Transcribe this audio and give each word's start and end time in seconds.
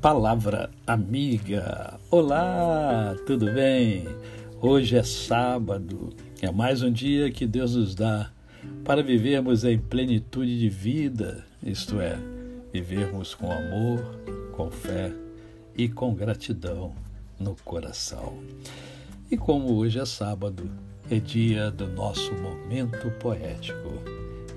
Palavra 0.00 0.70
Amiga. 0.86 1.98
Olá, 2.08 3.16
tudo 3.26 3.52
bem? 3.52 4.04
Hoje 4.62 4.96
é 4.96 5.02
sábado, 5.02 6.10
é 6.40 6.48
mais 6.52 6.82
um 6.82 6.92
dia 6.92 7.32
que 7.32 7.44
Deus 7.44 7.74
nos 7.74 7.96
dá 7.96 8.30
para 8.84 9.02
vivermos 9.02 9.64
em 9.64 9.76
plenitude 9.76 10.56
de 10.56 10.68
vida, 10.68 11.44
isto 11.60 12.00
é, 12.00 12.16
vivermos 12.72 13.34
com 13.34 13.50
amor, 13.50 14.20
com 14.52 14.70
fé 14.70 15.12
e 15.76 15.88
com 15.88 16.14
gratidão 16.14 16.94
no 17.36 17.56
coração. 17.64 18.38
E 19.28 19.36
como 19.36 19.74
hoje 19.74 19.98
é 19.98 20.04
sábado, 20.04 20.70
é 21.10 21.18
dia 21.18 21.72
do 21.72 21.88
nosso 21.88 22.32
momento 22.34 23.10
poético. 23.18 23.94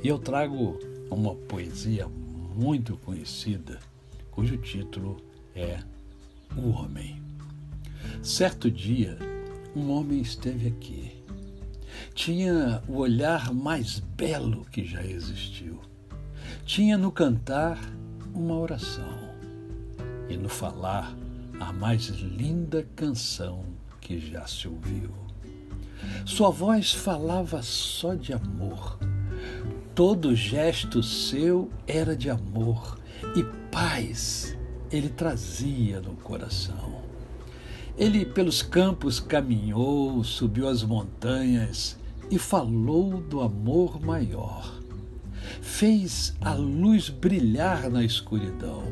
E 0.03 0.07
eu 0.07 0.19
trago 0.19 0.77
uma 1.09 1.33
poesia 1.33 2.07
muito 2.55 2.95
conhecida, 2.97 3.79
cujo 4.29 4.55
título 4.57 5.17
é 5.17 5.30
O 6.55 6.69
Homem. 6.69 7.21
Certo 8.23 8.69
dia, 8.69 9.17
um 9.75 9.91
homem 9.91 10.21
esteve 10.21 10.67
aqui. 10.67 11.11
Tinha 12.13 12.81
o 12.87 12.97
olhar 12.97 13.53
mais 13.53 13.99
belo 13.99 14.65
que 14.65 14.85
já 14.85 15.03
existiu. 15.03 15.79
Tinha 16.65 16.97
no 16.97 17.11
cantar 17.11 17.79
uma 18.33 18.57
oração 18.57 19.17
e 20.29 20.37
no 20.37 20.49
falar 20.49 21.15
a 21.59 21.73
mais 21.73 22.07
linda 22.07 22.87
canção 22.95 23.65
que 23.99 24.19
já 24.19 24.47
se 24.47 24.67
ouviu. 24.67 25.11
Sua 26.25 26.49
voz 26.49 26.93
falava 26.93 27.61
só 27.61 28.13
de 28.13 28.33
amor. 28.33 28.99
Todo 29.93 30.35
gesto 30.35 31.03
seu 31.03 31.69
era 31.85 32.15
de 32.15 32.29
amor 32.29 32.97
e 33.35 33.43
paz 33.71 34.57
ele 34.91 35.09
trazia 35.09 36.01
no 36.01 36.15
coração. 36.15 37.01
Ele 37.97 38.25
pelos 38.25 38.61
campos 38.61 39.19
caminhou, 39.19 40.23
subiu 40.23 40.67
as 40.67 40.83
montanhas 40.83 41.97
e 42.29 42.37
falou 42.37 43.21
do 43.21 43.41
amor 43.41 44.01
maior. 44.01 44.79
Fez 45.61 46.33
a 46.41 46.53
luz 46.53 47.09
brilhar 47.09 47.89
na 47.89 48.03
escuridão, 48.03 48.83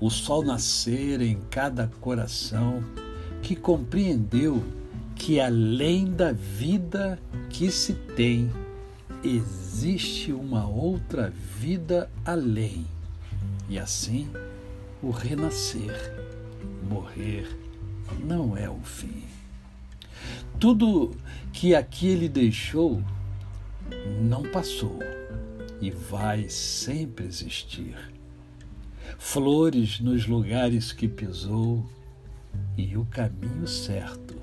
o 0.00 0.10
sol 0.10 0.44
nascer 0.44 1.20
em 1.20 1.38
cada 1.50 1.86
coração 2.00 2.82
que 3.40 3.54
compreendeu 3.54 4.62
que 5.14 5.38
além 5.38 6.06
da 6.06 6.32
vida 6.32 7.18
que 7.48 7.70
se 7.70 7.94
tem, 7.94 8.50
existe 9.22 10.32
uma 10.32 10.66
outra 10.66 11.32
vida 11.58 12.10
além. 12.24 12.84
E 13.68 13.78
assim, 13.78 14.28
o 15.02 15.10
renascer, 15.10 16.14
morrer, 16.88 17.48
não 18.24 18.56
é 18.56 18.70
o 18.70 18.78
fim. 18.80 19.24
Tudo 20.60 21.16
que 21.52 21.74
aqui 21.74 22.06
ele 22.08 22.28
deixou 22.28 23.02
não 24.20 24.42
passou 24.42 25.00
e 25.80 25.90
vai 25.90 26.48
sempre 26.48 27.26
existir. 27.26 27.96
Flores 29.18 29.98
nos 29.98 30.26
lugares 30.26 30.92
que 30.92 31.08
pisou 31.08 31.84
e 32.76 32.96
o 32.96 33.04
caminho 33.06 33.66
certo 33.66 34.34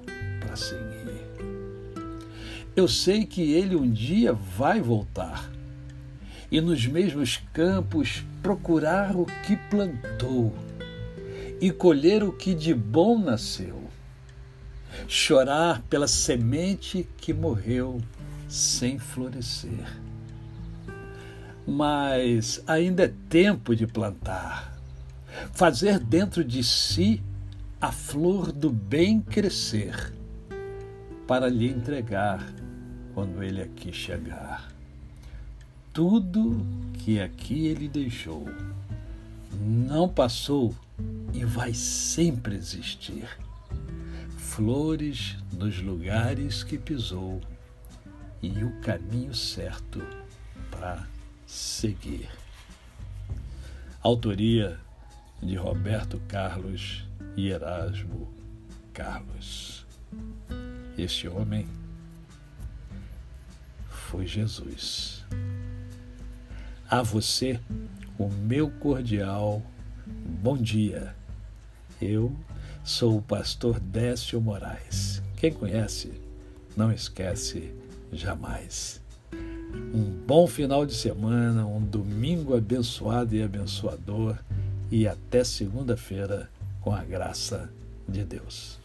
para 0.42 0.56
seguir. 0.56 1.00
Eu 2.76 2.88
sei 2.88 3.26
que 3.26 3.54
ele 3.54 3.76
um 3.76 3.90
dia 3.90 4.34
vai 4.34 4.82
voltar 4.82 5.50
e 6.52 6.60
nos 6.60 6.86
mesmos 6.86 7.38
campos 7.54 8.24
procurar 8.42 9.16
o 9.16 9.26
que 9.46 9.56
plantou 9.56 10.54
e 11.62 11.72
colher 11.72 12.24
o 12.24 12.32
que 12.32 12.54
de 12.54 12.74
bom 12.74 13.20
nasceu. 13.20 13.84
Chorar 15.08 15.82
pela 15.84 16.08
semente 16.08 17.08
que 17.18 17.34
morreu 17.34 18.02
sem 18.48 18.98
florescer. 18.98 19.86
Mas 21.68 22.64
ainda 22.66 23.04
é 23.04 23.14
tempo 23.30 23.76
de 23.76 23.86
plantar, 23.86 24.76
fazer 25.54 26.00
dentro 26.00 26.44
de 26.44 26.64
si 26.64 27.22
a 27.80 27.92
flor 27.92 28.52
do 28.52 28.72
bem 28.72 29.22
crescer, 29.22 30.14
para 31.28 31.48
lhe 31.48 31.70
entregar 31.70 32.44
quando 33.14 33.44
ele 33.44 33.62
aqui 33.62 33.94
chegar. 33.94 34.79
Tudo 36.00 36.66
que 36.94 37.20
aqui 37.20 37.68
ele 37.68 37.90
deixou 37.90 38.46
não 39.52 40.08
passou 40.08 40.74
e 41.34 41.44
vai 41.44 41.74
sempre 41.74 42.56
existir. 42.56 43.28
Flores 44.38 45.36
nos 45.52 45.82
lugares 45.82 46.64
que 46.64 46.78
pisou 46.78 47.42
e 48.42 48.64
o 48.64 48.80
caminho 48.80 49.36
certo 49.36 50.02
para 50.72 51.06
seguir. 51.46 52.30
Autoria 54.02 54.80
de 55.44 55.56
Roberto 55.56 56.18
Carlos 56.30 57.04
e 57.36 57.50
Erasmo 57.50 58.34
Carlos. 58.94 59.86
Este 60.98 61.28
homem 61.28 61.68
foi 63.90 64.26
Jesus. 64.26 65.19
A 66.90 67.04
você, 67.04 67.60
o 68.18 68.28
meu 68.28 68.68
cordial 68.68 69.62
bom 70.08 70.58
dia. 70.58 71.16
Eu 72.02 72.36
sou 72.84 73.20
o 73.20 73.22
pastor 73.22 73.80
Décio 73.80 74.42
Moraes. 74.42 75.22
Quem 75.38 75.54
conhece, 75.54 76.12
não 76.76 76.92
esquece 76.92 77.72
jamais. 78.12 79.00
Um 79.94 80.02
bom 80.26 80.48
final 80.48 80.84
de 80.84 80.96
semana, 80.96 81.64
um 81.64 81.80
domingo 81.80 82.58
abençoado 82.58 83.36
e 83.36 83.44
abençoador 83.44 84.36
e 84.90 85.08
até 85.08 85.44
segunda-feira 85.44 86.50
com 86.82 86.92
a 86.92 87.04
graça 87.04 87.70
de 88.08 88.24
Deus. 88.24 88.80